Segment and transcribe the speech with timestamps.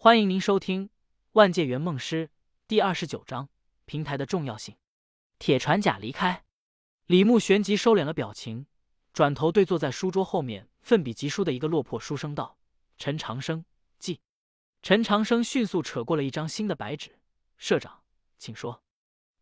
[0.00, 0.86] 欢迎您收听
[1.32, 2.28] 《万界圆梦师》
[2.68, 3.48] 第二十九章：
[3.84, 4.76] 平台的重要性。
[5.40, 6.44] 铁船甲离开，
[7.06, 8.66] 李牧旋即收敛了表情，
[9.12, 12.56] 转头对坐在书桌后面奋笔疾书的一个落魄书生道
[12.96, 13.64] ：“陈长生，
[13.98, 14.20] 记。”
[14.82, 17.18] 陈长生迅速扯过了一张新的白纸
[17.58, 18.04] ：“社长，
[18.38, 18.84] 请说。”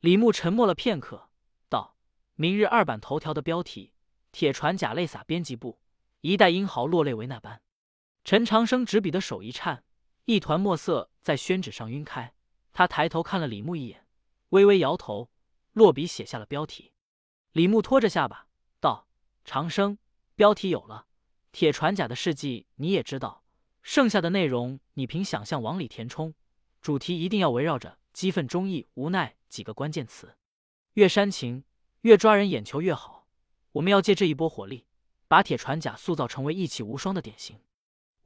[0.00, 1.28] 李牧沉默了片刻，
[1.68, 1.98] 道
[2.34, 3.92] ：“明日二版头条的标题：
[4.32, 5.78] 铁船甲泪洒编辑部，
[6.22, 7.60] 一代英豪落泪为那般。”
[8.24, 9.84] 陈长生执笔的手一颤。
[10.26, 12.34] 一团墨色在宣纸上晕开，
[12.72, 14.04] 他抬头看了李牧一眼，
[14.48, 15.30] 微微摇头，
[15.72, 16.92] 落笔写下了标题。
[17.52, 18.48] 李牧托着下巴
[18.80, 19.06] 道
[19.46, 19.96] ：“长生，
[20.34, 21.06] 标题有了，
[21.52, 23.44] 铁船甲的事迹你也知道，
[23.82, 26.34] 剩下的内容你凭想象往里填充，
[26.82, 30.36] 主题一定要围绕着激愤、忠义、无奈几个关键词，
[30.94, 31.62] 越煽情，
[32.00, 33.28] 越抓人眼球越好。
[33.70, 34.88] 我们要借这一波火力，
[35.28, 37.60] 把铁船甲塑造成为义气无双的典型。”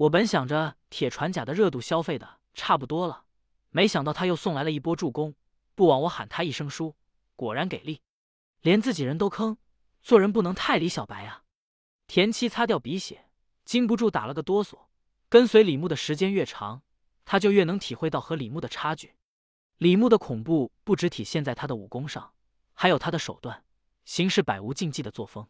[0.00, 3.24] 我本想着铁船甲的热度消费的差不多了，
[3.68, 5.34] 没想到他又送来了一波助攻，
[5.74, 6.96] 不枉我喊他一声叔，
[7.36, 8.00] 果然给力，
[8.62, 9.58] 连自己人都坑，
[10.02, 11.42] 做人不能太李小白啊！
[12.06, 13.26] 田七擦掉鼻血，
[13.66, 14.86] 禁不住打了个哆嗦。
[15.28, 16.80] 跟随李牧的时间越长，
[17.26, 19.16] 他就越能体会到和李牧的差距。
[19.76, 22.32] 李牧的恐怖不只体现在他的武功上，
[22.72, 23.64] 还有他的手段，
[24.06, 25.46] 行事百无禁忌的作风。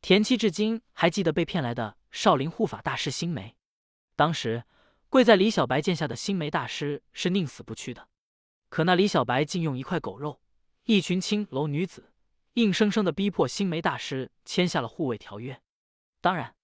[0.00, 3.56] 田七至今还记得被骗来的少林护法大师星梅。
[4.20, 4.64] 当时
[5.08, 8.06] 跪在李小白剑下的星梅大师是宁死不屈的，
[8.68, 10.42] 可那李小白竟用一块狗肉、
[10.84, 12.12] 一群青楼女子，
[12.52, 15.58] 硬生生的逼迫星梅大师签下了护卫条约。
[16.20, 16.54] 当然，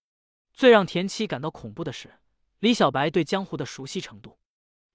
[0.53, 2.19] 最让田七感到恐怖的是
[2.59, 4.39] 李小白对江湖的熟悉程度，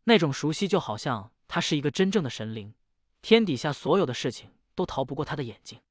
[0.03, 2.75] 那种熟悉就好像他是一个真正的神灵，
[3.23, 5.81] 天底下所有的事情都逃不过他的眼睛，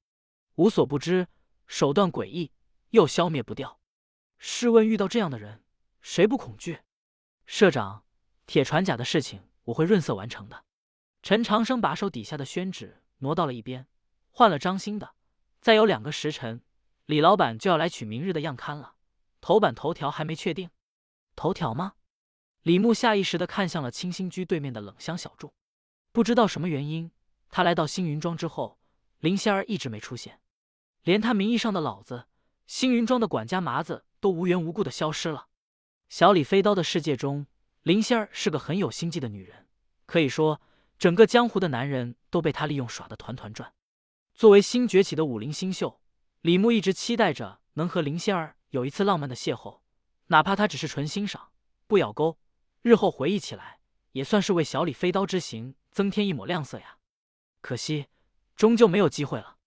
[0.55, 1.27] 无所不知，
[1.67, 2.53] 手段诡异
[2.91, 3.81] 又消灭不掉。
[4.39, 5.65] 试问遇到这样的人？
[6.03, 6.81] 谁不恐惧？
[7.47, 8.05] 社长，
[8.47, 10.65] 铁船甲的事情我会润色完成的。
[11.23, 13.87] 陈长生把手底下的宣纸挪到了一边，
[14.31, 15.15] 换了张新的。
[15.61, 16.63] 再有两个时辰，
[17.05, 18.95] 李老板就要来取明日的样刊了。
[19.43, 20.71] 头版头条还没确定。
[21.37, 21.95] 头条吗？
[22.63, 25.53] 李牧下意识的看向了清新居对面的冷香小筑。
[26.13, 27.11] 不知道什么原因，
[27.51, 28.79] 他来到星云庄之后，
[29.19, 30.41] 林仙儿一直没出现，
[31.03, 32.27] 连他名义上的老子
[32.67, 35.49] 星云庄的管家麻子都无缘无故的消失了。
[36.11, 37.47] 小李飞刀的世界中，
[37.83, 39.69] 林仙儿是个很有心计的女人，
[40.07, 40.61] 可以说
[40.99, 43.73] 整个江湖的男人都被她利用耍得团团转。
[44.35, 46.01] 作为新崛起的武林新秀，
[46.41, 49.83] 李牧一直期待着能和林仙儿有一次浪漫的邂逅，
[50.27, 51.53] 哪怕他只是纯欣赏，
[51.87, 52.37] 不咬钩，
[52.83, 53.79] 日后回忆起来
[54.11, 56.99] 也算是为小李飞刀之行增添一抹亮色呀。
[57.61, 58.09] 可惜，
[58.57, 59.59] 终究没有机会了。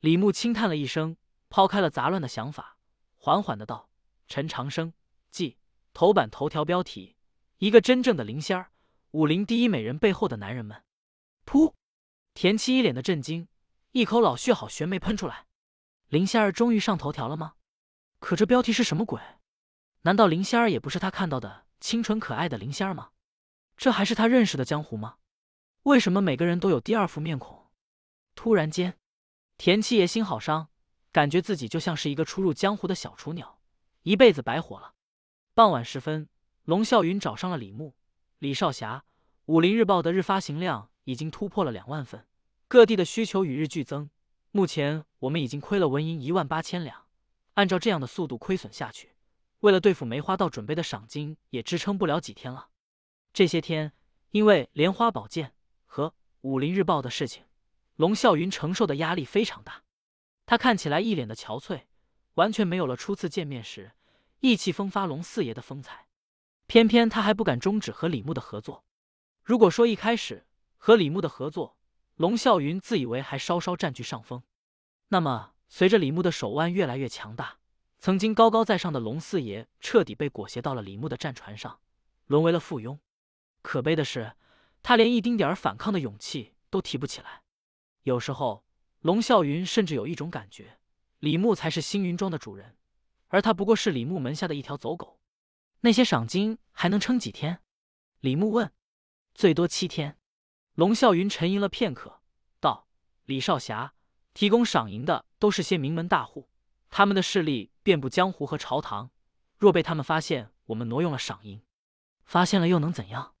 [0.00, 1.18] 李牧轻叹了一声，
[1.50, 2.78] 抛开了杂乱的想法，
[3.14, 3.90] 缓缓的道
[4.26, 4.94] ：“陈长生，
[5.30, 5.58] 记。”
[5.94, 7.16] 头版头条标题：
[7.58, 8.70] 一个真正的灵仙儿，
[9.10, 10.82] 武林第一美人背后的男人们。
[11.44, 11.74] 噗！
[12.34, 13.46] 田七一脸的震惊，
[13.90, 15.46] 一口老血好悬没喷出来。
[16.08, 17.54] 林仙儿终于上头条了吗？
[18.20, 19.20] 可这标题是什么鬼？
[20.02, 23.10] 难道林仙儿也不是他看到的清纯可爱的林仙儿吗？
[23.76, 25.16] 这还是他认识的江湖吗？
[25.82, 27.70] 为什么每个人都有第二副面孔？
[28.34, 28.96] 突然间，
[29.58, 30.68] 田七爷心好伤，
[31.10, 33.60] 感觉自己就像是一个初入江湖的小雏鸟，
[34.02, 34.94] 一辈子白活了。
[35.54, 36.30] 傍晚时分，
[36.64, 37.94] 龙啸云找上了李牧、
[38.38, 39.04] 李少侠。
[39.44, 42.26] 武林日报的日发行量已经突破了两万份，
[42.68, 44.08] 各地的需求与日俱增。
[44.50, 47.04] 目前我们已经亏了纹银一万八千两，
[47.52, 49.14] 按照这样的速度亏损下去，
[49.60, 52.68] 为了对付梅花道准备的赏金也支撑不了几天了。
[53.34, 53.92] 这些天，
[54.30, 55.52] 因为莲花宝剑
[55.84, 57.44] 和武林日报的事情，
[57.96, 59.82] 龙啸云承受的压力非常大。
[60.46, 61.82] 他看起来一脸的憔悴，
[62.36, 63.92] 完全没有了初次见面时。
[64.42, 66.08] 意气风发龙四爷的风采，
[66.66, 68.84] 偏偏他还不敢终止和李牧的合作。
[69.44, 71.76] 如果说一开始和李牧的合作，
[72.16, 74.42] 龙啸云自以为还稍稍占据上风，
[75.10, 77.58] 那么随着李牧的手腕越来越强大，
[78.00, 81.78] 曾经高高在上的龙四爷彻底被裹挟到了李牧的战船上，
[82.26, 82.98] 沦为了附庸。
[83.62, 84.34] 可悲的是，
[84.82, 87.42] 他连一丁点儿反抗的勇气都提不起来。
[88.02, 88.64] 有时候，
[89.02, 90.80] 龙啸云甚至有一种感觉，
[91.20, 92.74] 李牧才是星云庄的主人。
[93.32, 95.18] 而他不过是李牧门下的一条走狗，
[95.80, 97.62] 那些赏金还能撑几天？
[98.20, 98.70] 李牧问。
[99.34, 100.18] 最多七天。
[100.74, 102.20] 龙啸云沉吟了片刻，
[102.60, 102.86] 道
[103.24, 103.94] ：“李少侠，
[104.34, 106.50] 提供赏银的都是些名门大户，
[106.90, 109.10] 他们的势力遍布江湖和朝堂。
[109.56, 111.62] 若被他们发现我们挪用了赏银，
[112.26, 113.34] 发现了又能怎样？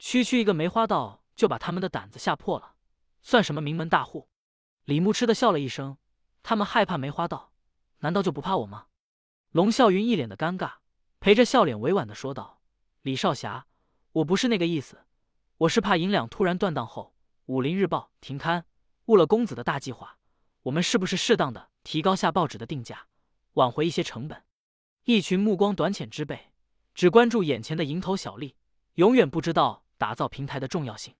[0.00, 2.74] 区区一个梅花道就把他们的胆子吓破了，
[3.22, 4.28] 算什么名门大户？”
[4.82, 5.96] 李牧嗤的笑了一声
[6.42, 7.52] ：“他们害怕梅花道，
[7.98, 8.86] 难道就不怕我吗？”
[9.52, 10.74] 龙啸云一脸的尴尬，
[11.20, 12.60] 陪着笑脸委婉的说道
[13.00, 13.66] ：“李少侠，
[14.12, 14.98] 我不是那个意思，
[15.56, 17.14] 我是怕银两突然断档后，
[17.46, 18.66] 武林日报停刊，
[19.06, 20.18] 误了公子的大计划。
[20.64, 23.06] 我们是不是适当的提高下报纸的定价，
[23.54, 24.44] 挽回一些成本？
[25.04, 26.52] 一群目光短浅之辈，
[26.94, 28.54] 只关注眼前的蝇头小利，
[28.96, 31.14] 永远不知道打造平台的重要性。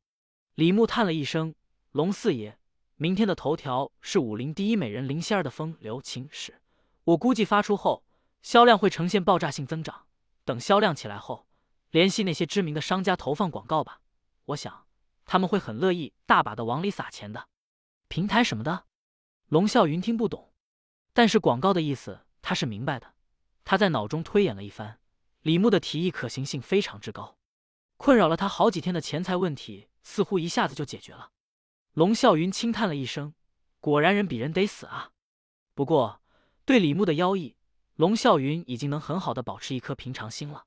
[0.55, 1.55] 李牧叹了一声
[1.93, 2.59] ：“龙四爷，
[2.97, 6.61] 明天的头条是武林第一美人林仙儿的风流情史，
[7.05, 8.05] 我估计发出后，
[8.43, 10.07] 销量会呈现爆炸性增长。
[10.45, 11.47] 等销量起来后，
[11.91, 14.01] 联系那些知名的商家投放广告吧，
[14.47, 14.87] 我想
[15.25, 17.49] 他们会很乐意大把的往里撒钱的。
[18.09, 18.87] 平台什么的。”
[19.49, 20.53] 龙啸云听不懂，
[21.13, 23.15] 但是广告的意思他是明白的。
[23.65, 25.01] 他在脑中推演了一番，
[25.43, 27.39] 李牧的提议可行性非常之高，
[27.97, 31.31] 困扰了他好几天的钱财问题似乎一下子就解决了。
[31.93, 33.35] 龙啸云轻叹了一声，
[33.81, 35.11] 果然人比人得死啊。
[35.75, 36.23] 不过
[36.65, 37.57] 对李牧的邀议，
[37.99, 40.65] 龙啸云已经能很好的保持一颗平常心了。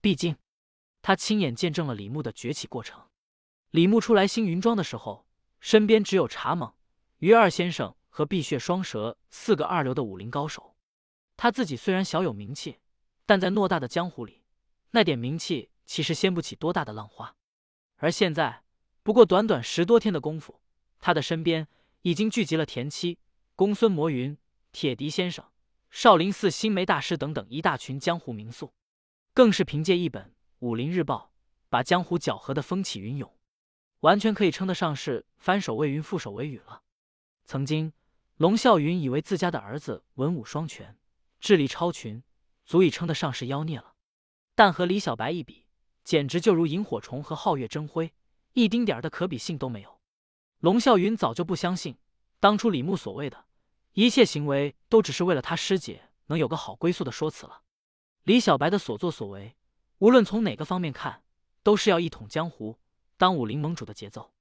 [0.00, 0.36] 毕竟
[1.00, 3.08] 他亲眼见证了李牧的崛起过程。
[3.70, 5.26] 李牧出来星云庄的时候，
[5.60, 6.72] 身边只有茶猛、
[7.18, 7.94] 于二先生。
[8.14, 10.76] 和碧血双蛇四个二流的武林高手，
[11.34, 12.78] 他自己虽然小有名气，
[13.24, 14.42] 但在偌大的江湖里，
[14.90, 17.34] 那点名气其实掀不起多大的浪花。
[17.96, 18.64] 而现在，
[19.02, 20.60] 不过短短十多天的功夫，
[20.98, 21.66] 他的身边
[22.02, 23.18] 已经聚集了田七、
[23.56, 24.36] 公孙魔云、
[24.72, 25.42] 铁笛先生、
[25.92, 28.72] 少林寺新梅大师等等一大群江湖名宿，
[29.34, 30.24] 更是凭借一本
[30.60, 31.32] 《武林日报》，
[31.68, 33.30] 把江湖搅和的风起云涌，
[34.00, 36.82] 完全可以称得上是翻手为云，覆手为雨了。
[37.44, 37.92] 曾经。
[38.38, 40.98] 龙啸云以为自家的儿子文武双全，
[41.38, 42.24] 智力超群，
[42.64, 43.94] 足以称得上是妖孽了。
[44.56, 45.66] 但和李小白一比，
[46.02, 48.12] 简直就如萤火虫和皓月争辉，
[48.54, 50.00] 一丁点儿的可比性都没有。
[50.58, 51.98] 龙啸云早就不相信，
[52.40, 53.44] 当初李牧所谓的
[53.92, 57.62] 一切行为，都只是为了他师姐能有个好归宿的说辞了。
[58.22, 59.56] 李小白的所作所为，
[59.98, 61.24] 无论从哪个方面看，
[61.62, 62.78] 都是要一统江湖、
[63.16, 64.32] 当武林盟主的节奏。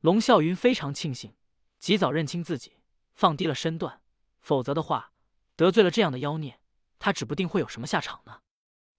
[0.00, 1.34] 龙啸云非常庆幸，
[1.78, 2.78] 及早认清自己。
[3.14, 4.00] 放低了身段，
[4.40, 5.12] 否则的话，
[5.56, 6.58] 得罪了这样的妖孽，
[6.98, 8.40] 他指不定会有什么下场呢。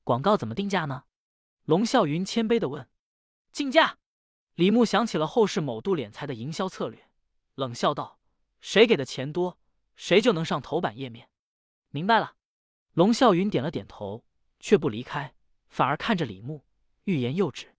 [0.04, 1.06] 广告怎么定价呢？
[1.66, 2.88] 龙啸云谦卑的问。
[3.52, 3.98] 竞价。
[4.56, 7.10] 李牧想起了后世某度敛财的营销策略，
[7.56, 8.20] 冷笑道
[8.60, 9.58] ：“谁给的钱多，
[10.02, 11.30] 谁就能上头版页面。”
[11.94, 12.36] 明白了。
[12.94, 14.26] 龙啸云点了点头，
[14.60, 15.36] 却不离开，
[15.70, 16.66] 反而看着李牧，
[17.04, 17.76] 欲言又止。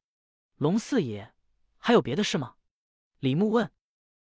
[0.54, 1.34] 龙四爷，
[1.78, 2.54] 还有别的事吗？
[3.18, 3.72] 李牧问。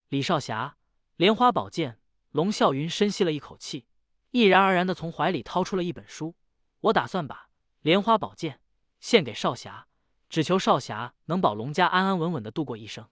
[0.09, 0.77] 李少侠，
[1.15, 1.99] 莲花宝剑。
[2.29, 3.87] 龙啸云深吸了一口气，
[4.29, 6.35] 毅然而然的从怀里掏出了一本书。
[6.81, 7.49] 我打算把
[7.81, 8.61] 莲花宝剑
[8.99, 9.87] 献给少侠，
[10.29, 13.09] 只求少侠能保龙家安安稳稳的度过一生。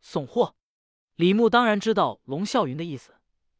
[0.00, 0.56] 送货。
[1.14, 3.14] 李牧当然知道龙啸云的意思，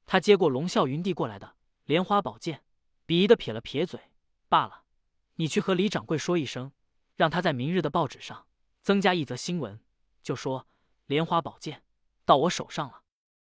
[0.07, 2.63] 他接过龙啸云递过来的莲花宝剑，
[3.07, 4.01] 鄙夷的撇了撇嘴
[4.49, 4.85] ：“罢了，
[5.35, 6.73] 你去和李掌柜说一声，
[7.17, 8.47] 让他在明日的报纸上
[8.83, 9.81] 增加一则新闻，
[10.23, 10.67] 就说
[11.07, 11.83] 莲花宝剑
[12.25, 13.03] 到我手上了。”